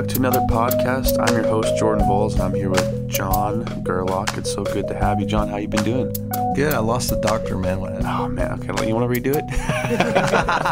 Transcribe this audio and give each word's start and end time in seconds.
back 0.00 0.08
to 0.08 0.16
another 0.16 0.40
podcast. 0.40 1.18
I'm 1.20 1.34
your 1.34 1.46
host 1.46 1.76
Jordan 1.76 2.06
Bowles, 2.06 2.32
and 2.32 2.42
I'm 2.42 2.54
here 2.54 2.70
with 2.70 3.06
John 3.06 3.64
Gerlach. 3.82 4.38
It's 4.38 4.50
so 4.50 4.64
good 4.64 4.88
to 4.88 4.94
have 4.94 5.20
you, 5.20 5.26
John. 5.26 5.46
How 5.48 5.58
you 5.58 5.68
been 5.68 5.84
doing? 5.84 6.10
Good. 6.54 6.72
I 6.72 6.78
lost 6.78 7.10
the 7.10 7.16
doctor, 7.16 7.58
man. 7.58 7.78
Oh 8.06 8.26
man, 8.26 8.52
okay. 8.52 8.88
You 8.88 8.94
want 8.94 9.12
to 9.12 9.20
redo 9.20 9.36
it? 9.36 9.44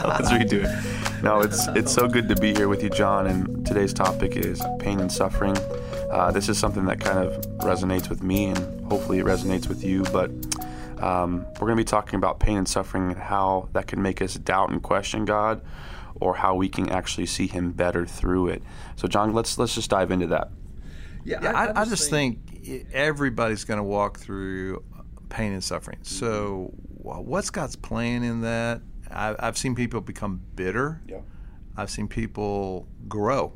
Let's 0.09 0.31
redo 0.31 0.65
it. 0.65 1.23
No, 1.23 1.41
it's 1.41 1.67
it's 1.69 1.93
so 1.93 2.09
good 2.09 2.27
to 2.31 2.37
be 2.37 2.55
here 2.55 2.69
with 2.69 2.83
you, 2.83 2.89
John. 2.89 3.27
And 3.27 3.67
today's 3.67 3.93
topic 3.93 4.35
is 4.35 4.63
pain 4.79 4.99
and 4.99 5.13
suffering. 5.13 5.59
Uh, 6.11 6.31
this 6.31 6.49
is 6.49 6.57
something 6.57 6.87
that 6.87 6.99
kind 6.99 7.19
of 7.19 7.45
resonates 7.59 8.09
with 8.09 8.23
me, 8.23 8.47
and 8.47 8.87
hopefully 8.87 9.19
it 9.19 9.27
resonates 9.27 9.69
with 9.69 9.85
you. 9.85 10.05
But 10.05 10.31
um, 11.03 11.45
we're 11.61 11.67
going 11.67 11.77
to 11.77 11.83
be 11.83 11.85
talking 11.85 12.15
about 12.15 12.41
pain 12.41 12.57
and 12.57 12.69
suffering 12.69 13.11
and 13.11 13.21
how 13.21 13.69
that 13.75 13.89
can 13.89 14.01
make 14.01 14.23
us 14.23 14.35
doubt 14.37 14.71
and 14.71 14.83
question 14.83 15.27
God, 15.27 15.61
or 16.21 16.35
how 16.35 16.55
we 16.55 16.69
can 16.69 16.89
actually 16.91 17.27
see 17.27 17.47
Him 17.47 17.73
better 17.73 18.07
through 18.07 18.49
it. 18.49 18.63
So, 18.97 19.09
John, 19.09 19.33
let's 19.33 19.59
let's 19.59 19.75
just 19.75 19.91
dive 19.91 20.11
into 20.11 20.27
that. 20.29 20.51
Yeah, 21.25 21.53
I, 21.53 21.83
I 21.83 21.85
just 21.85 22.11
think 22.11 22.39
everybody's 22.93 23.65
going 23.65 23.79
to 23.79 23.85
walk 23.85 24.19
through 24.19 24.83
pain 25.29 25.53
and 25.53 25.63
suffering. 25.63 25.99
Mm-hmm. 25.99 26.27
So, 26.27 26.73
what's 27.03 27.51
God's 27.51 27.77
plan 27.77 28.23
in 28.23 28.41
that? 28.43 28.81
I, 29.11 29.35
I've 29.39 29.59
seen 29.59 29.75
people 29.75 30.01
become 30.01 30.41
bitter. 30.55 31.01
Yeah. 31.07 31.21
I've 31.77 31.91
seen 31.91 32.09
people 32.09 32.89
grow. 33.09 33.53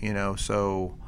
You 0.00 0.12
know, 0.12 0.36
so 0.36 0.98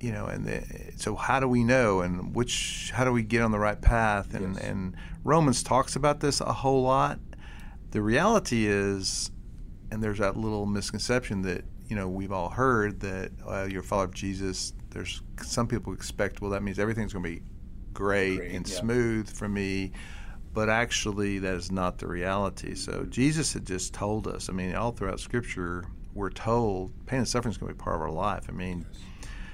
you 0.00 0.12
know, 0.12 0.26
and 0.26 0.44
the, 0.44 0.62
so 0.96 1.14
how 1.16 1.40
do 1.40 1.48
we 1.48 1.64
know, 1.64 2.00
and 2.00 2.34
which 2.34 2.90
how 2.94 3.04
do 3.04 3.12
we 3.12 3.22
get 3.22 3.42
on 3.42 3.50
the 3.50 3.58
right 3.58 3.80
path? 3.80 4.34
And 4.34 4.54
Yes. 4.54 4.64
and 4.64 4.96
Romans 5.24 5.62
talks 5.62 5.96
about 5.96 6.20
this 6.20 6.40
a 6.40 6.52
whole 6.52 6.82
lot. 6.82 7.18
The 7.92 8.02
reality 8.02 8.66
is, 8.66 9.30
and 9.90 10.02
there's 10.02 10.18
that 10.18 10.36
little 10.36 10.66
misconception 10.66 11.42
that 11.42 11.64
you 11.88 11.96
know 11.96 12.08
we've 12.08 12.32
all 12.32 12.48
heard 12.48 13.00
that 13.00 13.32
uh, 13.46 13.66
you're 13.70 13.80
a 13.80 13.84
follower 13.84 14.06
of 14.06 14.14
Jesus. 14.14 14.72
There's 14.90 15.22
some 15.42 15.66
people 15.66 15.92
expect 15.92 16.40
well 16.40 16.50
that 16.50 16.62
means 16.62 16.78
everything's 16.78 17.12
going 17.12 17.24
to 17.24 17.30
be 17.30 17.42
great, 17.92 18.36
Great, 18.36 18.52
and 18.52 18.68
yeah. 18.68 18.76
smooth 18.76 19.30
for 19.30 19.48
me, 19.48 19.92
but 20.52 20.68
actually 20.68 21.38
that 21.38 21.54
is 21.54 21.70
not 21.70 21.98
the 21.98 22.06
reality. 22.06 22.74
So 22.74 23.04
Jesus 23.04 23.52
had 23.52 23.66
just 23.66 23.94
told 23.94 24.26
us. 24.26 24.48
I 24.48 24.52
mean, 24.52 24.74
all 24.74 24.92
throughout 24.92 25.20
Scripture, 25.20 25.84
we're 26.14 26.30
told 26.30 26.92
pain 27.06 27.20
and 27.20 27.28
suffering 27.28 27.52
is 27.52 27.58
going 27.58 27.70
to 27.70 27.74
be 27.74 27.82
part 27.82 27.96
of 27.96 28.02
our 28.02 28.10
life. 28.10 28.46
I 28.48 28.52
mean. 28.52 28.86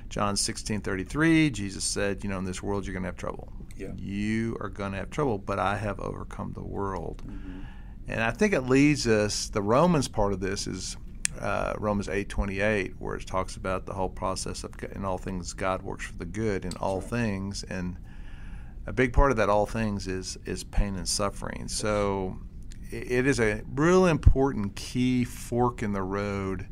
John 0.09 0.37
16, 0.37 0.83
33, 0.83 1.49
Jesus 1.49 1.85
said, 1.85 2.23
You 2.23 2.29
know, 2.29 2.37
in 2.37 2.45
this 2.45 2.63
world 2.63 2.85
you're 2.85 2.93
going 2.93 3.03
to 3.03 3.09
have 3.09 3.17
trouble. 3.17 3.51
Yeah. 3.79 3.93
You 3.97 4.59
are 4.61 4.69
going 4.69 4.93
to 4.93 4.99
have 4.99 5.09
trouble, 5.09 5.39
but 5.39 5.59
I 5.59 5.77
have 5.79 5.99
overcome 6.01 6.53
the 6.53 6.63
world. 6.63 7.23
Mm-hmm. 7.27 7.61
And 8.09 8.21
I 8.21 8.31
think 8.31 8.53
it 8.53 8.63
leads 8.63 9.07
us, 9.07 9.49
the 9.49 9.63
Romans 9.63 10.09
part 10.09 10.33
of 10.33 10.41
this 10.41 10.67
is 10.67 10.97
uh, 11.41 11.75
Romans 11.79 12.09
8, 12.09 12.29
28, 12.29 12.95
where 12.99 13.15
it 13.15 13.27
talks 13.27 13.57
about 13.57 13.87
the 13.87 13.95
whole 13.95 14.09
process 14.09 14.65
of 14.65 14.75
in 14.95 15.05
all 15.05 15.19
things 15.19 15.53
God 15.53 15.83
works 15.83 16.07
for 16.07 16.17
the 16.19 16.27
good 16.27 16.65
in 16.65 16.73
all 16.77 17.01
things. 17.01 17.63
And 17.65 17.97
a 18.87 18.93
big 18.93 19.13
part 19.13 19.31
of 19.31 19.37
that 19.39 19.49
all 19.49 19.67
things 19.67 20.09
is, 20.09 20.37
is 20.45 20.65
pain 20.65 20.97
and 20.97 21.09
suffering. 21.09 21.69
So 21.69 22.39
it 22.91 23.27
is 23.27 23.41
a 23.41 23.63
real 23.75 24.07
important 24.07 24.75
key 24.77 25.25
fork 25.25 25.83
in 25.83 25.93
the 25.93 26.03
road 26.03 26.67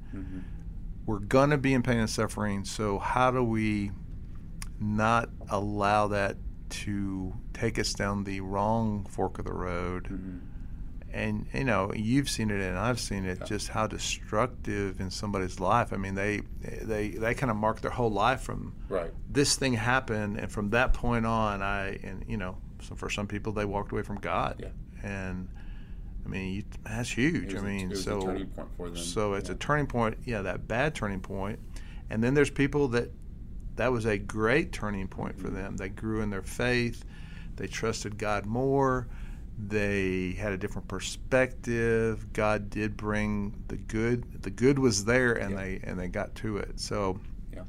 we're 1.06 1.18
going 1.18 1.50
to 1.50 1.58
be 1.58 1.74
in 1.74 1.82
pain 1.82 1.98
and 1.98 2.10
suffering. 2.10 2.64
So, 2.64 2.98
how 2.98 3.30
do 3.30 3.42
we 3.42 3.90
not 4.78 5.28
allow 5.48 6.08
that 6.08 6.36
to 6.70 7.32
take 7.52 7.78
us 7.78 7.92
down 7.92 8.24
the 8.24 8.40
wrong 8.40 9.06
fork 9.10 9.38
of 9.38 9.44
the 9.44 9.52
road? 9.52 10.06
And 11.12 11.46
you 11.52 11.64
know, 11.64 11.92
you've 11.94 12.30
seen 12.30 12.50
it, 12.50 12.60
and 12.60 12.78
I've 12.78 13.00
seen 13.00 13.24
it. 13.24 13.44
Just 13.44 13.68
how 13.68 13.86
destructive 13.86 15.00
in 15.00 15.10
somebody's 15.10 15.58
life. 15.58 15.92
I 15.92 15.96
mean, 15.96 16.14
they 16.14 16.42
they 16.62 17.08
they 17.10 17.34
kind 17.34 17.50
of 17.50 17.56
mark 17.56 17.80
their 17.80 17.90
whole 17.90 18.10
life 18.12 18.42
from 18.42 18.74
Right. 18.88 19.10
this 19.28 19.56
thing 19.56 19.72
happened, 19.74 20.38
and 20.38 20.50
from 20.50 20.70
that 20.70 20.92
point 20.94 21.26
on, 21.26 21.62
I 21.62 21.98
and 22.04 22.24
you 22.28 22.36
know, 22.36 22.58
so 22.82 22.94
for 22.94 23.10
some 23.10 23.26
people, 23.26 23.52
they 23.52 23.64
walked 23.64 23.90
away 23.92 24.02
from 24.02 24.18
God. 24.18 24.56
Yeah. 24.60 24.68
And 25.02 25.48
I 26.24 26.28
mean, 26.28 26.54
you, 26.54 26.62
that's 26.84 27.10
huge. 27.10 27.54
I 27.56 27.60
mean, 27.60 27.96
so 27.96 28.20
point 28.22 28.54
for 28.76 28.86
them. 28.90 28.96
so 28.96 29.34
it's 29.34 29.50
a 29.50 29.54
turning 29.56 29.86
point. 29.86 30.16
Yeah, 30.24 30.42
that 30.42 30.68
bad 30.68 30.94
turning 30.94 31.20
point. 31.20 31.58
And 32.08 32.22
then 32.22 32.34
there's 32.34 32.50
people 32.50 32.88
that 32.88 33.10
that 33.76 33.90
was 33.90 34.04
a 34.06 34.18
great 34.18 34.72
turning 34.72 35.08
point 35.08 35.36
Mm-hmm. 35.38 35.44
for 35.46 35.50
them. 35.50 35.76
They 35.76 35.88
grew 35.88 36.20
in 36.20 36.30
their 36.30 36.42
faith. 36.42 37.04
They 37.56 37.66
trusted 37.66 38.16
God 38.16 38.46
more. 38.46 39.08
They 39.68 40.32
had 40.38 40.52
a 40.52 40.56
different 40.58 40.88
perspective. 40.88 42.32
God 42.32 42.70
did 42.70 42.96
bring 42.96 43.62
the 43.68 43.76
good. 43.76 44.42
The 44.42 44.50
good 44.50 44.78
was 44.78 45.04
there, 45.04 45.32
and 45.34 45.50
Yeah. 45.52 45.56
they 45.56 45.80
and 45.84 45.98
they 45.98 46.08
got 46.08 46.34
to 46.36 46.56
it. 46.58 46.80
So 46.80 47.18
Yeah. 47.52 47.62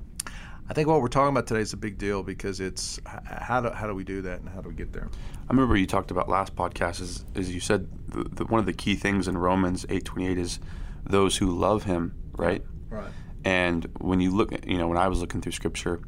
I 0.69 0.73
think 0.73 0.87
what 0.87 1.01
we're 1.01 1.07
talking 1.09 1.29
about 1.29 1.47
today 1.47 1.61
is 1.61 1.73
a 1.73 1.77
big 1.77 1.97
deal 1.97 2.23
because 2.23 2.59
it's 2.59 2.99
how 3.05 3.61
do 3.61 3.69
how 3.69 3.87
do 3.87 3.93
we 3.95 4.03
do 4.03 4.21
that 4.21 4.39
and 4.39 4.49
how 4.49 4.61
do 4.61 4.69
we 4.69 4.75
get 4.75 4.93
there? 4.93 5.09
I 5.49 5.53
remember 5.53 5.75
you 5.75 5.85
talked 5.87 6.11
about 6.11 6.29
last 6.29 6.55
podcast 6.55 7.01
is, 7.01 7.25
is 7.35 7.53
you 7.53 7.59
said 7.59 7.87
the, 8.07 8.23
the, 8.23 8.45
one 8.45 8.59
of 8.59 8.65
the 8.65 8.73
key 8.73 8.95
things 8.95 9.27
in 9.27 9.37
Romans 9.37 9.85
8:28 9.87 10.37
is 10.37 10.59
those 11.03 11.37
who 11.37 11.47
love 11.51 11.83
him, 11.83 12.13
right? 12.37 12.63
Right. 12.89 13.11
And 13.43 13.87
when 13.99 14.21
you 14.21 14.31
look, 14.31 14.51
you 14.65 14.77
know, 14.77 14.87
when 14.87 14.97
I 14.97 15.07
was 15.07 15.19
looking 15.19 15.41
through 15.41 15.51
scripture, 15.53 15.99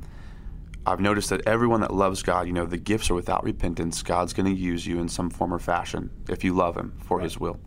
I've 0.85 0.99
noticed 0.99 1.29
that 1.29 1.47
everyone 1.47 1.81
that 1.81 1.93
loves 1.93 2.23
God, 2.23 2.45
you 2.47 2.53
know, 2.53 2.65
the 2.65 2.77
gifts 2.77 3.09
are 3.09 3.13
without 3.13 3.43
repentance. 3.43 4.03
God's 4.03 4.33
going 4.33 4.53
to 4.53 4.59
use 4.59 4.85
you 4.85 4.99
in 4.99 5.07
some 5.07 5.29
form 5.29 5.53
or 5.53 5.59
fashion 5.59 6.09
if 6.29 6.43
you 6.43 6.53
love 6.53 6.75
him 6.75 6.93
for 6.99 7.21
his 7.21 7.39
will. 7.39 7.59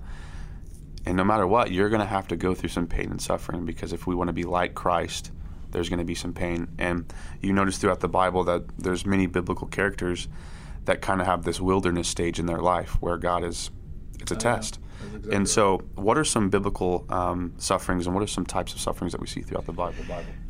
And 1.06 1.16
no 1.16 1.24
matter 1.24 1.46
what, 1.46 1.70
you're 1.70 1.88
going 1.88 2.00
to 2.00 2.06
have 2.06 2.28
to 2.28 2.36
go 2.36 2.54
through 2.54 2.68
some 2.68 2.86
pain 2.86 3.10
and 3.10 3.22
suffering 3.22 3.64
because 3.64 3.92
if 3.92 4.06
we 4.06 4.14
want 4.14 4.28
to 4.28 4.34
be 4.34 4.42
like 4.42 4.74
Christ, 4.74 5.30
there's 5.70 5.88
going 5.88 6.00
to 6.00 6.04
be 6.04 6.14
some 6.14 6.34
pain. 6.34 6.68
And 6.78 7.12
you 7.40 7.52
notice 7.52 7.78
throughout 7.78 8.00
the 8.00 8.08
Bible 8.08 8.44
that 8.44 8.64
there's 8.76 9.06
many 9.06 9.26
biblical 9.26 9.66
characters 9.66 10.28
that 10.84 11.00
kind 11.00 11.20
of 11.20 11.26
have 11.26 11.44
this 11.44 11.60
wilderness 11.60 12.08
stage 12.08 12.38
in 12.38 12.46
their 12.46 12.60
life 12.60 13.00
where 13.00 13.16
God 13.16 13.44
is, 13.44 13.70
it's 14.20 14.32
a 14.32 14.34
oh, 14.34 14.38
test. 14.38 14.78
And 15.32 15.48
so, 15.48 15.78
what 15.94 16.16
are 16.18 16.24
some 16.24 16.50
biblical 16.50 17.04
um, 17.10 17.52
sufferings, 17.58 18.06
and 18.06 18.14
what 18.14 18.22
are 18.22 18.26
some 18.28 18.46
types 18.46 18.72
of 18.74 18.80
sufferings 18.80 19.12
that 19.12 19.20
we 19.20 19.26
see 19.26 19.42
throughout 19.42 19.66
the 19.66 19.72
Bible? 19.72 19.94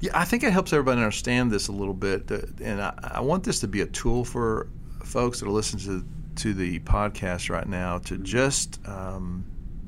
Yeah, 0.01 0.13
I 0.15 0.25
think 0.25 0.43
it 0.45 0.53
helps 0.53 0.73
everybody 0.73 1.01
understand 1.01 1.51
this 1.51 1.69
a 1.69 1.73
little 1.73 1.95
bit, 1.95 2.31
and 2.61 2.81
I, 2.83 2.95
I 3.15 3.21
want 3.21 3.45
this 3.45 3.61
to 3.61 3.69
be 3.69 3.81
a 3.81 3.87
tool 3.87 4.25
for 4.25 4.69
folks 5.05 5.41
that 5.41 5.47
are 5.47 5.51
listening 5.53 5.85
to 5.85 6.07
to 6.43 6.53
the 6.53 6.79
podcast 6.81 7.49
right 7.49 7.67
now 7.67 7.97
to 7.97 8.19
just 8.19 8.79
um, 8.87 9.45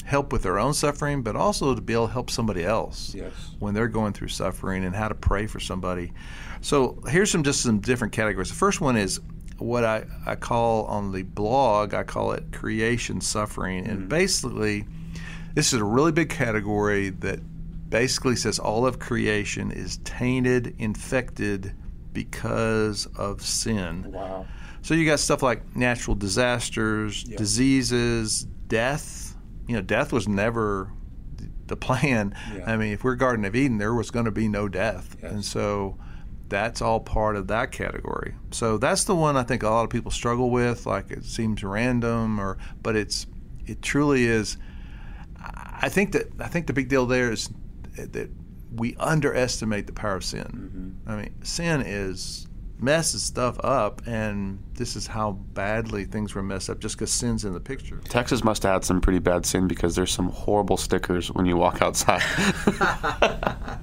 help 0.06 0.32
with 0.32 0.42
their 0.42 0.58
own 0.58 0.72
suffering, 0.72 1.22
but 1.22 1.36
also 1.36 1.74
to 1.74 1.80
be 1.82 1.92
able 1.92 2.06
to 2.06 2.12
help 2.14 2.30
somebody 2.30 2.64
else 2.64 3.14
Yes. 3.14 3.32
when 3.58 3.74
they're 3.74 3.86
going 3.88 4.14
through 4.14 4.28
suffering 4.28 4.86
and 4.86 4.96
how 4.96 5.08
to 5.08 5.14
pray 5.14 5.46
for 5.46 5.60
somebody. 5.60 6.10
So 6.62 7.02
here's 7.08 7.30
some 7.30 7.42
just 7.42 7.60
some 7.60 7.80
different 7.80 8.14
categories. 8.14 8.48
The 8.48 8.54
first 8.54 8.80
one 8.80 8.96
is 8.96 9.20
what 9.58 9.84
I, 9.84 10.04
I 10.26 10.34
call 10.36 10.84
on 10.84 11.12
the 11.12 11.22
blog, 11.22 11.94
I 11.94 12.02
call 12.02 12.32
it 12.32 12.52
creation 12.52 13.20
suffering. 13.20 13.86
And 13.86 14.00
mm-hmm. 14.00 14.08
basically, 14.08 14.86
this 15.54 15.72
is 15.72 15.80
a 15.80 15.84
really 15.84 16.12
big 16.12 16.30
category 16.30 17.10
that 17.10 17.40
basically 17.90 18.36
says 18.36 18.58
all 18.58 18.86
of 18.86 18.98
creation 18.98 19.70
is 19.70 19.98
tainted, 19.98 20.74
infected 20.78 21.74
because 22.12 23.06
of 23.16 23.42
sin. 23.42 24.12
Wow. 24.12 24.46
So 24.82 24.94
you 24.94 25.04
got 25.06 25.20
stuff 25.20 25.42
like 25.42 25.76
natural 25.76 26.14
disasters, 26.14 27.24
diseases, 27.24 28.44
death. 28.68 29.36
You 29.66 29.76
know, 29.76 29.82
death 29.82 30.12
was 30.12 30.28
never 30.28 30.92
the 31.66 31.76
plan. 31.76 32.34
Yeah. 32.54 32.64
I 32.66 32.76
mean, 32.76 32.92
if 32.92 33.04
we're 33.04 33.14
Garden 33.14 33.44
of 33.44 33.54
Eden, 33.54 33.78
there 33.78 33.94
was 33.94 34.10
going 34.10 34.24
to 34.24 34.30
be 34.30 34.48
no 34.48 34.68
death, 34.68 35.16
Yes. 35.22 35.32
and 35.32 35.44
so 35.44 35.98
that's 36.48 36.80
all 36.80 37.00
part 37.00 37.36
of 37.36 37.48
that 37.48 37.72
category. 37.72 38.34
So 38.50 38.78
that's 38.78 39.04
the 39.04 39.14
one 39.14 39.36
I 39.36 39.42
think 39.42 39.62
a 39.62 39.68
lot 39.68 39.84
of 39.84 39.90
people 39.90 40.10
struggle 40.10 40.50
with. 40.50 40.86
Like 40.86 41.10
it 41.10 41.24
seems 41.24 41.62
random, 41.62 42.40
or 42.40 42.58
but 42.82 42.96
it's 42.96 43.26
it 43.66 43.82
truly 43.82 44.24
is. 44.24 44.56
I 45.40 45.88
think 45.88 46.12
that 46.12 46.28
I 46.40 46.48
think 46.48 46.66
the 46.66 46.72
big 46.72 46.88
deal 46.88 47.06
there 47.06 47.30
is 47.30 47.50
that 47.96 48.30
we 48.74 48.96
underestimate 48.96 49.86
the 49.86 49.92
power 49.92 50.16
of 50.16 50.24
sin. 50.24 51.00
Mm-hmm. 51.06 51.10
I 51.10 51.16
mean, 51.22 51.34
sin 51.42 51.82
is 51.84 52.46
messes 52.80 53.22
stuff 53.22 53.58
up, 53.64 54.02
and 54.06 54.62
this 54.74 54.94
is 54.94 55.06
how 55.06 55.32
badly 55.32 56.04
things 56.04 56.34
were 56.34 56.42
messed 56.42 56.70
up 56.70 56.78
just 56.78 56.96
because 56.96 57.12
sin's 57.12 57.44
in 57.44 57.52
the 57.52 57.60
picture. 57.60 58.00
Texas 58.04 58.44
must 58.44 58.62
have 58.62 58.72
had 58.72 58.84
some 58.84 59.00
pretty 59.00 59.18
bad 59.18 59.44
sin 59.44 59.66
because 59.66 59.96
there's 59.96 60.12
some 60.12 60.28
horrible 60.28 60.76
stickers 60.76 61.28
when 61.32 61.46
you 61.46 61.56
walk 61.56 61.82
outside. 61.82 62.22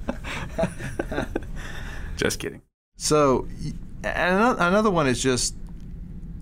Just 2.16 2.38
kidding. 2.38 2.62
So, 2.96 3.46
and 4.02 4.58
another 4.58 4.90
one 4.90 5.06
is 5.06 5.22
just, 5.22 5.54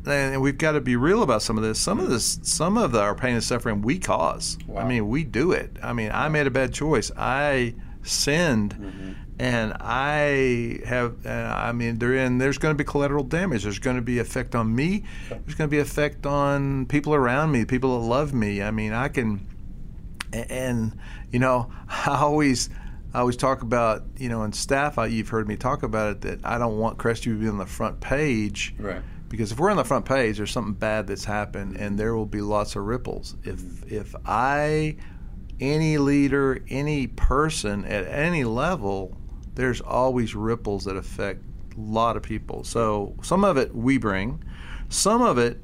and 0.06 0.40
we've 0.40 0.58
got 0.58 0.72
to 0.72 0.80
be 0.80 0.96
real 0.96 1.22
about 1.22 1.42
some 1.42 1.56
of 1.56 1.64
this. 1.64 1.78
Some 1.78 1.98
of 1.98 2.08
this, 2.08 2.38
some 2.42 2.76
of 2.76 2.92
the, 2.92 3.00
our 3.00 3.14
pain 3.14 3.34
and 3.34 3.42
suffering 3.42 3.82
we 3.82 3.98
cause. 3.98 4.58
I 4.76 4.84
mean, 4.84 5.08
we 5.08 5.24
do 5.24 5.52
it. 5.52 5.76
I 5.82 5.92
mean, 5.92 6.10
I 6.12 6.28
made 6.28 6.46
a 6.46 6.50
bad 6.50 6.72
choice. 6.72 7.10
I 7.16 7.74
sinned, 8.02 9.16
and 9.38 9.72
I 9.80 10.80
have. 10.84 11.26
Uh, 11.26 11.30
I 11.30 11.72
mean, 11.72 11.98
there 11.98 12.14
and 12.14 12.40
there's 12.40 12.58
going 12.58 12.74
to 12.74 12.78
be 12.78 12.86
collateral 12.86 13.24
damage. 13.24 13.64
There's 13.64 13.78
going 13.78 13.96
to 13.96 14.02
be 14.02 14.18
effect 14.18 14.54
on 14.54 14.74
me. 14.74 15.04
There's 15.28 15.54
going 15.54 15.68
to 15.68 15.74
be 15.74 15.80
effect 15.80 16.26
on 16.26 16.86
people 16.86 17.14
around 17.14 17.50
me, 17.50 17.64
people 17.64 17.98
that 17.98 18.06
love 18.06 18.34
me. 18.34 18.62
I 18.62 18.70
mean, 18.70 18.92
I 18.92 19.08
can, 19.08 19.46
and 20.32 20.96
you 21.32 21.38
know, 21.38 21.72
I 21.88 22.18
always. 22.20 22.70
I 23.14 23.20
always 23.20 23.36
talk 23.36 23.62
about, 23.62 24.02
you 24.16 24.28
know, 24.28 24.42
in 24.42 24.52
staff, 24.52 24.98
I, 24.98 25.06
you've 25.06 25.28
heard 25.28 25.46
me 25.46 25.56
talk 25.56 25.84
about 25.84 26.10
it 26.10 26.20
that 26.22 26.40
I 26.44 26.58
don't 26.58 26.78
want 26.78 26.98
Crestview 26.98 27.24
to 27.24 27.38
be 27.38 27.48
on 27.48 27.58
the 27.58 27.66
front 27.66 28.00
page. 28.00 28.74
Right. 28.76 29.02
Because 29.28 29.52
if 29.52 29.58
we're 29.58 29.70
on 29.70 29.76
the 29.76 29.84
front 29.84 30.04
page, 30.04 30.36
there's 30.36 30.50
something 30.50 30.74
bad 30.74 31.06
that's 31.06 31.24
happened, 31.24 31.76
and 31.76 31.98
there 31.98 32.14
will 32.14 32.26
be 32.26 32.40
lots 32.40 32.76
of 32.76 32.82
ripples. 32.82 33.36
If 33.44 33.90
if 33.90 34.14
I, 34.26 34.96
any 35.60 35.98
leader, 35.98 36.62
any 36.68 37.06
person 37.06 37.84
at 37.84 38.06
any 38.06 38.44
level, 38.44 39.16
there's 39.54 39.80
always 39.80 40.34
ripples 40.34 40.84
that 40.84 40.96
affect 40.96 41.42
a 41.76 41.80
lot 41.80 42.16
of 42.16 42.22
people. 42.22 42.64
So 42.64 43.14
some 43.22 43.44
of 43.44 43.56
it 43.56 43.74
we 43.74 43.98
bring, 43.98 44.42
some 44.88 45.22
of 45.22 45.38
it 45.38 45.60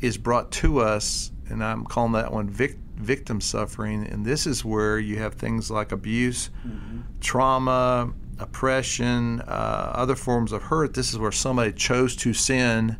is 0.00 0.18
brought 0.18 0.50
to 0.52 0.80
us, 0.80 1.30
and 1.48 1.62
I'm 1.62 1.84
calling 1.84 2.12
that 2.12 2.32
one 2.32 2.48
vic- 2.48 2.78
victim 2.96 3.40
suffering. 3.40 4.06
And 4.06 4.24
this 4.24 4.46
is 4.46 4.64
where 4.64 4.98
you 4.98 5.18
have 5.18 5.34
things 5.34 5.70
like 5.70 5.92
abuse, 5.92 6.50
mm-hmm. 6.66 7.00
trauma, 7.20 8.12
oppression, 8.38 9.40
uh, 9.42 9.92
other 9.94 10.14
forms 10.14 10.52
of 10.52 10.62
hurt. 10.62 10.94
This 10.94 11.12
is 11.12 11.18
where 11.18 11.32
somebody 11.32 11.72
chose 11.72 12.16
to 12.16 12.32
sin, 12.32 12.96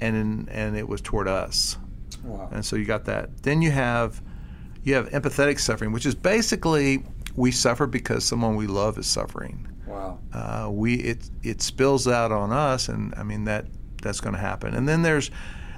and 0.00 0.48
and 0.48 0.76
it 0.76 0.88
was 0.88 1.00
toward 1.00 1.28
us. 1.28 1.78
Wow. 2.24 2.48
And 2.52 2.64
so 2.64 2.76
you 2.76 2.84
got 2.84 3.04
that. 3.06 3.42
Then 3.42 3.62
you 3.62 3.70
have 3.70 4.22
you 4.82 4.94
have 4.94 5.08
empathetic 5.10 5.58
suffering, 5.60 5.92
which 5.92 6.06
is 6.06 6.14
basically 6.14 7.04
we 7.36 7.50
suffer 7.50 7.86
because 7.86 8.24
someone 8.24 8.56
we 8.56 8.66
love 8.66 8.98
is 8.98 9.06
suffering. 9.06 9.66
Wow. 9.86 10.18
Uh, 10.32 10.68
we 10.70 10.94
it 10.96 11.28
it 11.42 11.62
spills 11.62 12.06
out 12.06 12.32
on 12.32 12.52
us, 12.52 12.88
and 12.88 13.14
I 13.16 13.22
mean 13.22 13.44
that 13.44 13.66
that's 14.02 14.20
going 14.20 14.34
to 14.34 14.40
happen. 14.40 14.74
And 14.74 14.88
then 14.88 15.02
there's 15.02 15.30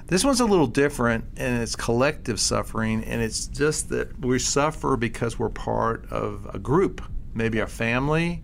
this 0.07 0.23
one's 0.23 0.41
a 0.41 0.45
little 0.45 0.67
different, 0.67 1.25
and 1.37 1.61
it's 1.61 1.75
collective 1.75 2.39
suffering, 2.39 3.03
and 3.05 3.21
it's 3.21 3.47
just 3.47 3.89
that 3.89 4.19
we 4.19 4.37
suffer 4.39 4.97
because 4.97 5.39
we're 5.39 5.49
part 5.49 6.05
of 6.11 6.47
a 6.53 6.59
group, 6.59 7.01
maybe 7.33 7.61
our 7.61 7.67
family. 7.67 8.43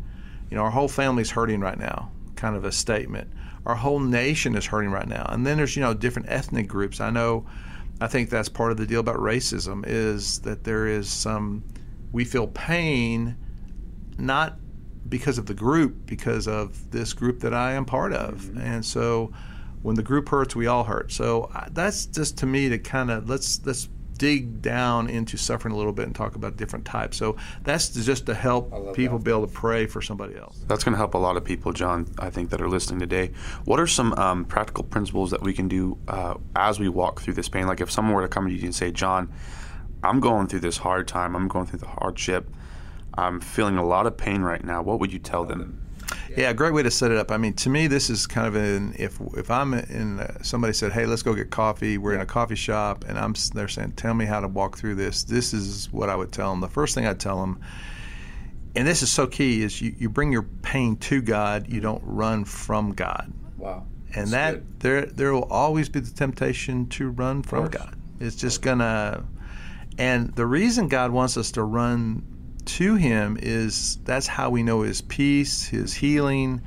You 0.49 0.57
know, 0.57 0.63
our 0.63 0.71
whole 0.71 0.87
family's 0.87 1.29
hurting 1.29 1.59
right 1.59 1.77
now, 1.77 2.11
kind 2.35 2.55
of 2.55 2.65
a 2.65 2.71
statement. 2.71 3.31
Our 3.65 3.75
whole 3.75 3.99
nation 3.99 4.55
is 4.55 4.65
hurting 4.65 4.89
right 4.89 5.07
now. 5.07 5.25
And 5.29 5.45
then 5.45 5.57
there's, 5.57 5.75
you 5.75 5.81
know, 5.81 5.93
different 5.93 6.29
ethnic 6.29 6.67
groups. 6.67 6.99
I 6.99 7.11
know, 7.11 7.45
I 8.01 8.07
think 8.07 8.29
that's 8.29 8.49
part 8.49 8.71
of 8.71 8.77
the 8.77 8.87
deal 8.87 9.01
about 9.01 9.17
racism 9.17 9.83
is 9.85 10.39
that 10.41 10.63
there 10.63 10.87
is 10.87 11.09
some, 11.09 11.63
we 12.11 12.25
feel 12.25 12.47
pain 12.47 13.37
not 14.17 14.57
because 15.07 15.37
of 15.37 15.45
the 15.45 15.53
group, 15.53 16.05
because 16.05 16.47
of 16.47 16.89
this 16.91 17.13
group 17.13 17.41
that 17.41 17.53
I 17.53 17.73
am 17.73 17.85
part 17.85 18.13
of. 18.13 18.41
Mm-hmm. 18.41 18.59
And 18.59 18.85
so, 18.85 19.31
when 19.81 19.95
the 19.95 20.03
group 20.03 20.29
hurts, 20.29 20.55
we 20.55 20.67
all 20.67 20.83
hurt. 20.83 21.11
So 21.11 21.49
uh, 21.55 21.67
that's 21.71 22.05
just 22.05 22.37
to 22.39 22.45
me 22.45 22.69
to 22.69 22.77
kind 22.77 23.11
of 23.11 23.29
let's 23.29 23.65
let's 23.65 23.89
dig 24.19 24.61
down 24.61 25.09
into 25.09 25.37
suffering 25.37 25.73
a 25.73 25.77
little 25.77 25.93
bit 25.93 26.05
and 26.05 26.13
talk 26.13 26.35
about 26.35 26.57
different 26.57 26.85
types. 26.85 27.17
So 27.17 27.37
that's 27.63 27.89
just 27.89 28.25
to 28.25 28.35
help 28.35 28.93
people 28.93 29.17
that. 29.17 29.23
be 29.23 29.31
able 29.31 29.47
to 29.47 29.53
pray 29.53 29.87
for 29.87 30.01
somebody 30.01 30.35
else. 30.35 30.61
That's 30.67 30.83
going 30.83 30.91
to 30.91 30.97
help 30.97 31.13
a 31.13 31.17
lot 31.17 31.37
of 31.37 31.45
people, 31.45 31.71
John. 31.71 32.05
I 32.19 32.29
think 32.29 32.49
that 32.49 32.61
are 32.61 32.67
listening 32.67 32.99
today. 32.99 33.31
What 33.63 33.79
are 33.79 33.87
some 33.87 34.13
um, 34.13 34.45
practical 34.45 34.83
principles 34.83 35.31
that 35.31 35.41
we 35.41 35.53
can 35.53 35.69
do 35.69 35.97
uh, 36.09 36.35
as 36.55 36.79
we 36.79 36.89
walk 36.89 37.21
through 37.21 37.35
this 37.35 37.47
pain? 37.47 37.65
Like 37.65 37.79
if 37.81 37.89
someone 37.89 38.13
were 38.13 38.21
to 38.21 38.27
come 38.27 38.45
to 38.47 38.53
you 38.53 38.61
and 38.61 38.75
say, 38.75 38.91
John, 38.91 39.31
I'm 40.03 40.19
going 40.19 40.47
through 40.47 40.61
this 40.61 40.77
hard 40.77 41.07
time. 41.07 41.35
I'm 41.35 41.47
going 41.47 41.65
through 41.65 41.79
the 41.79 41.87
hardship. 41.87 42.49
I'm 43.17 43.39
feeling 43.39 43.77
a 43.77 43.85
lot 43.85 44.05
of 44.05 44.17
pain 44.17 44.41
right 44.41 44.63
now. 44.63 44.81
What 44.81 44.99
would 44.99 45.13
you 45.13 45.19
tell 45.19 45.45
them? 45.45 45.81
Yeah, 46.37 46.53
great 46.53 46.73
way 46.73 46.83
to 46.83 46.91
set 46.91 47.11
it 47.11 47.17
up. 47.17 47.31
I 47.31 47.37
mean, 47.37 47.53
to 47.53 47.69
me, 47.69 47.87
this 47.87 48.09
is 48.09 48.27
kind 48.27 48.47
of 48.47 48.55
an 48.55 48.95
if 48.97 49.19
if 49.35 49.49
I'm 49.49 49.73
in 49.73 50.19
uh, 50.19 50.41
somebody 50.43 50.73
said, 50.73 50.91
"Hey, 50.91 51.05
let's 51.05 51.23
go 51.23 51.33
get 51.33 51.49
coffee." 51.49 51.97
We're 51.97 52.13
in 52.13 52.21
a 52.21 52.25
coffee 52.25 52.55
shop, 52.55 53.05
and 53.07 53.17
I'm 53.17 53.33
they're 53.53 53.67
saying, 53.67 53.93
"Tell 53.93 54.13
me 54.13 54.25
how 54.25 54.39
to 54.39 54.47
walk 54.47 54.77
through 54.77 54.95
this." 54.95 55.23
This 55.23 55.53
is 55.53 55.91
what 55.91 56.09
I 56.09 56.15
would 56.15 56.31
tell 56.31 56.51
them. 56.51 56.61
The 56.61 56.67
first 56.67 56.95
thing 56.95 57.05
I'd 57.05 57.19
tell 57.19 57.39
them, 57.39 57.59
and 58.75 58.87
this 58.87 59.01
is 59.01 59.11
so 59.11 59.27
key, 59.27 59.61
is 59.63 59.81
you, 59.81 59.93
you 59.97 60.09
bring 60.09 60.31
your 60.31 60.43
pain 60.43 60.95
to 60.97 61.21
God. 61.21 61.71
You 61.71 61.81
don't 61.81 62.03
run 62.05 62.45
from 62.45 62.93
God. 62.93 63.31
Wow. 63.57 63.85
And 64.15 64.27
That's 64.27 64.31
that 64.31 64.53
good. 64.53 64.79
there 64.79 65.05
there 65.05 65.33
will 65.33 65.47
always 65.51 65.89
be 65.89 65.99
the 65.99 66.11
temptation 66.11 66.87
to 66.89 67.09
run 67.09 67.43
from 67.43 67.67
God. 67.69 67.95
It's 68.19 68.35
just 68.35 68.61
gonna, 68.61 69.23
and 69.97 70.33
the 70.35 70.45
reason 70.45 70.87
God 70.87 71.11
wants 71.11 71.37
us 71.37 71.51
to 71.51 71.63
run 71.63 72.23
to 72.77 72.95
Him 72.95 73.37
is 73.41 73.97
that's 74.03 74.27
how 74.27 74.49
we 74.49 74.63
know 74.63 74.81
His 74.81 75.01
peace, 75.01 75.65
His 75.65 75.93
healing. 75.93 76.61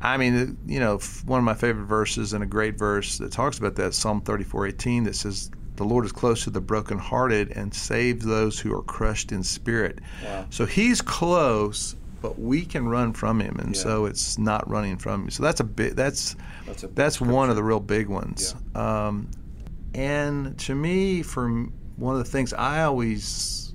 I 0.00 0.18
mean, 0.18 0.58
you 0.66 0.78
know, 0.78 0.98
one 1.24 1.38
of 1.38 1.44
my 1.44 1.54
favorite 1.54 1.86
verses 1.86 2.32
and 2.32 2.44
a 2.44 2.46
great 2.46 2.78
verse 2.78 3.18
that 3.18 3.32
talks 3.32 3.58
about 3.58 3.76
that, 3.76 3.94
Psalm 3.94 4.20
34:18, 4.20 5.04
that 5.04 5.16
says, 5.16 5.50
"The 5.76 5.84
Lord 5.84 6.04
is 6.04 6.12
close 6.12 6.44
to 6.44 6.50
the 6.50 6.60
brokenhearted 6.60 7.52
and 7.52 7.72
saves 7.72 8.24
those 8.24 8.58
who 8.58 8.74
are 8.74 8.82
crushed 8.82 9.32
in 9.32 9.42
spirit." 9.42 10.00
Wow. 10.24 10.46
So 10.50 10.66
He's 10.66 11.00
close, 11.00 11.96
but 12.20 12.38
we 12.38 12.64
can 12.64 12.86
run 12.86 13.14
from 13.14 13.40
Him, 13.40 13.56
and 13.58 13.74
yeah. 13.74 13.82
so 13.82 14.04
it's 14.04 14.38
not 14.38 14.68
running 14.68 14.98
from 14.98 15.24
Him. 15.24 15.30
So 15.30 15.42
that's 15.42 15.60
a 15.60 15.64
bit. 15.64 15.96
That's 15.96 16.36
that's, 16.66 16.84
that's 16.94 17.20
one 17.20 17.48
of 17.48 17.56
the 17.56 17.64
real 17.64 17.80
big 17.80 18.08
ones. 18.08 18.54
Yeah. 18.74 19.06
Um, 19.06 19.30
and 19.94 20.58
to 20.58 20.74
me, 20.74 21.22
for 21.22 21.48
one 21.96 22.14
of 22.16 22.22
the 22.22 22.30
things 22.30 22.52
I 22.52 22.82
always 22.82 23.65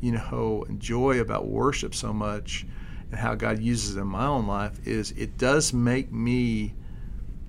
you 0.00 0.12
know 0.12 0.64
enjoy 0.68 1.20
about 1.20 1.46
worship 1.46 1.94
so 1.94 2.12
much 2.12 2.66
and 3.10 3.18
how 3.18 3.34
God 3.34 3.60
uses 3.60 3.96
it 3.96 4.00
in 4.00 4.06
my 4.06 4.26
own 4.26 4.46
life 4.46 4.86
is 4.86 5.12
it 5.12 5.36
does 5.36 5.72
make 5.72 6.12
me 6.12 6.74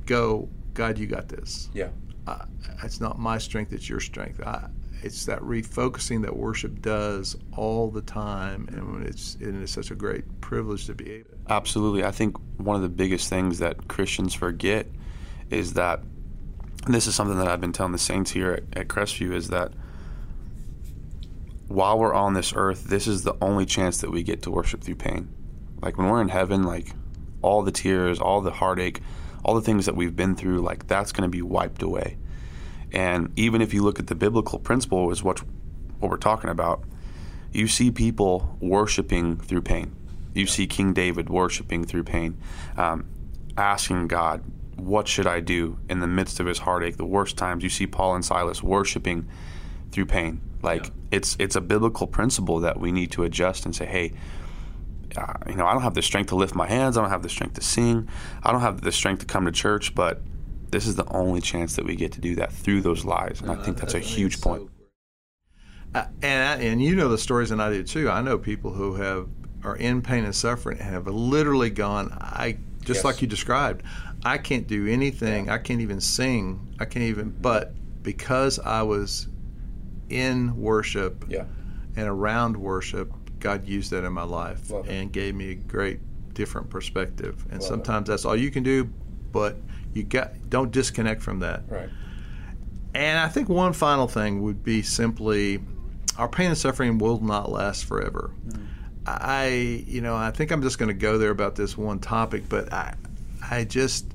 go, 0.05 0.49
God, 0.73 0.97
you 0.97 1.07
got 1.07 1.27
this. 1.27 1.69
Yeah. 1.73 1.89
Uh, 2.27 2.45
it's 2.83 2.99
not 2.99 3.19
my 3.19 3.37
strength; 3.37 3.73
it's 3.73 3.89
your 3.89 3.99
strength. 3.99 4.41
I, 4.41 4.69
it's 5.03 5.25
that 5.25 5.39
refocusing 5.39 6.21
that 6.21 6.35
worship 6.35 6.81
does 6.81 7.35
all 7.55 7.89
the 7.89 8.01
time, 8.01 8.67
and 8.71 9.05
it's 9.07 9.35
and 9.35 9.61
it's 9.61 9.71
such 9.71 9.89
a 9.89 9.95
great 9.95 10.23
privilege 10.41 10.85
to 10.85 10.93
be 10.93 11.11
able. 11.11 11.31
Absolutely, 11.49 12.03
I 12.03 12.11
think 12.11 12.37
one 12.57 12.75
of 12.75 12.83
the 12.83 12.89
biggest 12.89 13.29
things 13.29 13.59
that 13.59 13.87
Christians 13.87 14.33
forget 14.33 14.85
is 15.49 15.73
that 15.73 16.01
this 16.87 17.07
is 17.07 17.15
something 17.15 17.37
that 17.37 17.47
I've 17.47 17.61
been 17.61 17.73
telling 17.73 17.91
the 17.91 17.97
saints 17.97 18.31
here 18.31 18.51
at, 18.51 18.63
at 18.77 18.87
Crestview 18.87 19.33
is 19.33 19.49
that 19.49 19.71
while 21.71 21.97
we're 21.97 22.13
on 22.13 22.33
this 22.33 22.53
earth, 22.55 22.85
this 22.85 23.07
is 23.07 23.23
the 23.23 23.35
only 23.41 23.65
chance 23.65 24.01
that 24.01 24.11
we 24.11 24.23
get 24.23 24.41
to 24.43 24.51
worship 24.51 24.81
through 24.81 24.95
pain. 24.95 25.29
Like 25.81 25.97
when 25.97 26.09
we're 26.09 26.21
in 26.21 26.29
heaven, 26.29 26.63
like 26.63 26.93
all 27.41 27.63
the 27.63 27.71
tears, 27.71 28.19
all 28.19 28.41
the 28.41 28.51
heartache, 28.51 29.01
all 29.43 29.55
the 29.55 29.61
things 29.61 29.85
that 29.85 29.95
we've 29.95 30.15
been 30.15 30.35
through, 30.35 30.61
like 30.61 30.87
that's 30.87 31.11
going 31.11 31.23
to 31.23 31.29
be 31.29 31.41
wiped 31.41 31.81
away. 31.81 32.17
And 32.91 33.31
even 33.35 33.61
if 33.61 33.73
you 33.73 33.83
look 33.83 33.99
at 33.99 34.07
the 34.07 34.15
biblical 34.15 34.59
principle, 34.59 35.11
is 35.11 35.23
what 35.23 35.41
what 35.99 36.09
we're 36.09 36.17
talking 36.17 36.49
about. 36.49 36.83
You 37.51 37.67
see 37.67 37.91
people 37.91 38.57
worshiping 38.59 39.37
through 39.37 39.61
pain. 39.61 39.95
You 40.33 40.47
see 40.47 40.67
King 40.67 40.93
David 40.93 41.29
worshiping 41.29 41.83
through 41.83 42.03
pain, 42.03 42.37
um, 42.77 43.05
asking 43.57 44.07
God, 44.07 44.43
"What 44.77 45.07
should 45.07 45.27
I 45.27 45.39
do?" 45.39 45.77
In 45.89 45.99
the 45.99 46.07
midst 46.07 46.39
of 46.39 46.45
his 46.45 46.59
heartache, 46.59 46.97
the 46.97 47.05
worst 47.05 47.37
times, 47.37 47.63
you 47.63 47.69
see 47.69 47.87
Paul 47.87 48.15
and 48.15 48.25
Silas 48.25 48.63
worshiping 48.63 49.27
through 49.91 50.05
pain. 50.05 50.41
Like 50.61 50.85
yeah. 50.85 50.91
it's 51.11 51.35
it's 51.39 51.55
a 51.55 51.61
biblical 51.61 52.07
principle 52.07 52.59
that 52.59 52.79
we 52.79 52.91
need 52.91 53.11
to 53.11 53.23
adjust 53.23 53.65
and 53.65 53.75
say, 53.75 53.85
hey, 53.85 54.13
uh, 55.17 55.33
you 55.47 55.55
know, 55.55 55.65
I 55.65 55.73
don't 55.73 55.81
have 55.81 55.93
the 55.93 56.01
strength 56.01 56.29
to 56.29 56.35
lift 56.35 56.55
my 56.55 56.67
hands. 56.67 56.97
I 56.97 57.01
don't 57.01 57.09
have 57.09 57.23
the 57.23 57.29
strength 57.29 57.55
to 57.55 57.61
sing. 57.61 58.07
I 58.43 58.51
don't 58.51 58.61
have 58.61 58.81
the 58.81 58.91
strength 58.91 59.19
to 59.19 59.25
come 59.25 59.45
to 59.45 59.51
church. 59.51 59.95
But 59.95 60.21
this 60.71 60.87
is 60.87 60.95
the 60.95 61.07
only 61.07 61.41
chance 61.41 61.75
that 61.75 61.85
we 61.85 61.95
get 61.95 62.11
to 62.13 62.21
do 62.21 62.35
that 62.35 62.51
through 62.51 62.81
those 62.81 63.03
lies, 63.05 63.39
and 63.39 63.47
no, 63.47 63.53
I 63.53 63.63
think 63.63 63.77
that's 63.77 63.93
a 63.93 63.99
huge 63.99 64.37
so 64.37 64.49
point. 64.49 64.69
Uh, 65.93 66.05
and 66.21 66.61
and 66.61 66.81
you 66.81 66.95
know 66.95 67.09
the 67.09 67.17
stories, 67.17 67.51
and 67.51 67.61
I 67.61 67.69
do 67.69 67.83
too. 67.83 68.09
I 68.09 68.21
know 68.21 68.37
people 68.37 68.71
who 68.71 68.95
have 68.95 69.27
are 69.63 69.75
in 69.75 70.01
pain 70.01 70.23
and 70.23 70.35
suffering 70.35 70.79
and 70.79 70.89
have 70.89 71.07
literally 71.07 71.69
gone. 71.69 72.17
I 72.19 72.57
just 72.79 72.99
yes. 72.99 73.03
like 73.03 73.21
you 73.21 73.27
described. 73.27 73.83
I 74.23 74.37
can't 74.37 74.67
do 74.67 74.87
anything. 74.87 75.49
I 75.49 75.57
can't 75.57 75.81
even 75.81 75.99
sing. 75.99 76.75
I 76.79 76.85
can't 76.85 77.03
even. 77.03 77.31
But 77.41 77.73
because 78.03 78.59
I 78.59 78.83
was 78.83 79.27
in 80.11 80.55
worship 80.55 81.25
yeah. 81.27 81.45
and 81.95 82.07
around 82.07 82.57
worship, 82.57 83.11
God 83.39 83.67
used 83.67 83.91
that 83.91 84.03
in 84.03 84.13
my 84.13 84.23
life 84.23 84.69
Love 84.69 84.87
and 84.87 85.09
it. 85.09 85.11
gave 85.11 85.35
me 85.35 85.51
a 85.51 85.55
great 85.55 85.99
different 86.33 86.69
perspective. 86.69 87.43
And 87.49 87.59
Love 87.59 87.63
sometimes 87.63 88.07
it. 88.07 88.11
that's 88.11 88.25
all 88.25 88.35
you 88.35 88.51
can 88.51 88.63
do, 88.63 88.89
but 89.31 89.57
you 89.93 90.03
got 90.03 90.49
don't 90.49 90.71
disconnect 90.71 91.21
from 91.21 91.39
that. 91.39 91.63
Right. 91.67 91.89
And 92.93 93.19
I 93.19 93.29
think 93.29 93.49
one 93.49 93.73
final 93.73 94.07
thing 94.07 94.41
would 94.43 94.63
be 94.63 94.81
simply 94.81 95.61
our 96.17 96.27
pain 96.27 96.47
and 96.47 96.57
suffering 96.57 96.97
will 96.97 97.19
not 97.19 97.49
last 97.49 97.85
forever. 97.85 98.31
Mm. 98.47 98.67
I, 99.05 99.47
you 99.87 100.01
know, 100.01 100.15
I 100.15 100.31
think 100.31 100.51
I'm 100.51 100.61
just 100.61 100.77
going 100.77 100.89
to 100.89 100.93
go 100.93 101.17
there 101.17 101.31
about 101.31 101.55
this 101.55 101.77
one 101.77 101.99
topic, 101.99 102.43
but 102.49 102.71
I, 102.71 102.95
I 103.49 103.63
just, 103.63 104.10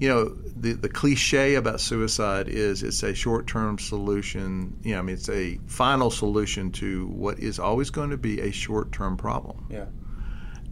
you 0.00 0.08
know, 0.08 0.30
the, 0.56 0.72
the 0.72 0.88
cliche 0.88 1.56
about 1.56 1.78
suicide 1.78 2.48
is 2.48 2.82
it's 2.82 3.02
a 3.02 3.14
short 3.14 3.46
term 3.46 3.78
solution. 3.78 4.74
You 4.82 4.94
know, 4.94 5.00
I 5.00 5.02
mean, 5.02 5.14
it's 5.14 5.28
a 5.28 5.58
final 5.66 6.10
solution 6.10 6.72
to 6.72 7.06
what 7.08 7.38
is 7.38 7.58
always 7.58 7.90
going 7.90 8.08
to 8.08 8.16
be 8.16 8.40
a 8.40 8.50
short 8.50 8.92
term 8.92 9.18
problem. 9.18 9.66
Yeah. 9.68 9.84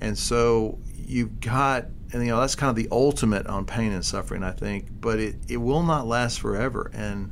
And 0.00 0.16
so 0.16 0.78
you've 0.94 1.40
got, 1.40 1.84
and 2.12 2.24
you 2.24 2.30
know, 2.30 2.40
that's 2.40 2.54
kind 2.54 2.70
of 2.70 2.76
the 2.76 2.88
ultimate 2.90 3.46
on 3.46 3.66
pain 3.66 3.92
and 3.92 4.02
suffering, 4.02 4.42
I 4.42 4.52
think, 4.52 4.88
but 4.98 5.18
it, 5.18 5.36
it 5.46 5.58
will 5.58 5.82
not 5.82 6.06
last 6.06 6.40
forever. 6.40 6.90
And, 6.94 7.30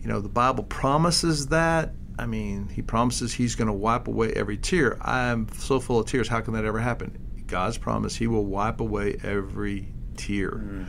you 0.00 0.08
know, 0.08 0.22
the 0.22 0.30
Bible 0.30 0.64
promises 0.64 1.48
that, 1.48 1.92
I 2.18 2.24
mean, 2.24 2.68
he 2.68 2.80
promises 2.80 3.34
he's 3.34 3.54
going 3.54 3.66
to 3.66 3.74
wipe 3.74 4.08
away 4.08 4.32
every 4.32 4.56
tear. 4.56 4.96
I'm 5.02 5.48
so 5.52 5.80
full 5.80 6.00
of 6.00 6.06
tears. 6.06 6.28
How 6.28 6.40
can 6.40 6.54
that 6.54 6.64
ever 6.64 6.78
happen? 6.78 7.44
God's 7.46 7.76
promise, 7.76 8.16
he 8.16 8.26
will 8.26 8.46
wipe 8.46 8.80
away 8.80 9.18
every 9.22 9.92
tear. 10.18 10.50
Mm. 10.50 10.86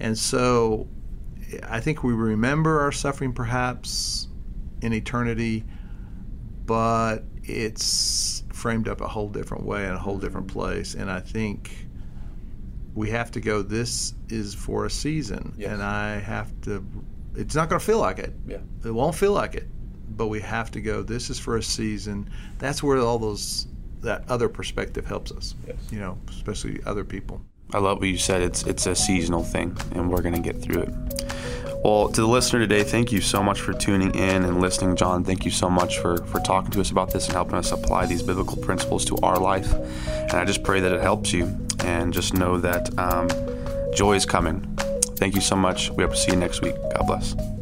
And 0.00 0.18
so 0.18 0.88
I 1.64 1.80
think 1.80 2.02
we 2.02 2.12
remember 2.12 2.80
our 2.80 2.92
suffering 2.92 3.32
perhaps 3.32 4.28
in 4.82 4.92
eternity, 4.92 5.64
but 6.64 7.18
it's 7.42 8.44
framed 8.52 8.88
up 8.88 9.00
a 9.00 9.08
whole 9.08 9.28
different 9.28 9.64
way 9.64 9.84
in 9.84 9.92
a 9.92 9.98
whole 9.98 10.18
different 10.18 10.48
mm. 10.48 10.52
place. 10.52 10.94
And 10.94 11.10
I 11.10 11.20
think 11.20 11.86
we 12.94 13.10
have 13.10 13.30
to 13.32 13.40
go, 13.40 13.62
this 13.62 14.14
is 14.28 14.54
for 14.54 14.86
a 14.86 14.90
season. 14.90 15.54
Yes. 15.56 15.72
And 15.72 15.82
I 15.82 16.18
have 16.18 16.52
to, 16.62 16.84
it's 17.36 17.54
not 17.54 17.68
going 17.68 17.78
to 17.78 17.84
feel 17.84 17.98
like 17.98 18.18
it. 18.18 18.32
Yeah. 18.46 18.58
It 18.84 18.90
won't 18.90 19.14
feel 19.14 19.32
like 19.32 19.54
it 19.54 19.68
but 20.16 20.26
we 20.26 20.40
have 20.40 20.70
to 20.72 20.80
go. 20.80 21.02
This 21.02 21.30
is 21.30 21.38
for 21.38 21.56
a 21.56 21.62
season. 21.62 22.28
That's 22.58 22.82
where 22.82 22.98
all 22.98 23.18
those 23.18 23.66
that 24.00 24.28
other 24.28 24.48
perspective 24.48 25.06
helps 25.06 25.30
us. 25.30 25.54
Yes. 25.66 25.76
You 25.90 26.00
know, 26.00 26.18
especially 26.28 26.80
other 26.86 27.04
people. 27.04 27.40
I 27.72 27.78
love 27.78 27.98
what 27.98 28.08
you 28.08 28.18
said. 28.18 28.42
It's 28.42 28.64
it's 28.64 28.86
a 28.86 28.94
seasonal 28.94 29.42
thing, 29.42 29.76
and 29.94 30.10
we're 30.10 30.22
to 30.22 30.38
get 30.40 30.60
through 30.60 30.82
it. 30.82 30.90
Well, 31.84 32.08
to 32.08 32.20
the 32.20 32.26
listener 32.26 32.60
today, 32.60 32.82
thank 32.82 33.10
you 33.10 33.20
so 33.22 33.42
much 33.42 33.60
for 33.60 33.72
tuning 33.72 34.14
in 34.14 34.44
and 34.44 34.60
listening, 34.60 34.96
John. 34.96 35.24
Thank 35.24 35.44
you 35.44 35.50
so 35.50 35.70
much 35.70 35.98
for 35.98 36.18
for 36.26 36.40
talking 36.40 36.70
to 36.72 36.80
us 36.80 36.90
about 36.90 37.12
this 37.12 37.26
and 37.26 37.34
helping 37.34 37.54
us 37.54 37.72
apply 37.72 38.06
these 38.06 38.22
biblical 38.22 38.56
principles 38.56 39.04
to 39.06 39.16
our 39.22 39.38
life. 39.38 39.72
And 39.72 40.32
I 40.32 40.44
just 40.44 40.62
pray 40.62 40.80
that 40.80 40.92
it 40.92 41.00
helps 41.00 41.32
you, 41.32 41.44
and 41.84 42.12
just 42.12 42.34
know 42.34 42.58
that 42.58 42.98
um, 42.98 43.28
joy 43.94 44.14
is 44.14 44.26
coming. 44.26 44.60
Thank 45.16 45.34
you 45.34 45.40
so 45.40 45.56
much. 45.56 45.90
We 45.90 46.02
hope 46.02 46.12
to 46.12 46.18
see 46.18 46.32
you 46.32 46.38
next 46.38 46.60
week. 46.62 46.74
God 46.96 47.06
bless. 47.06 47.59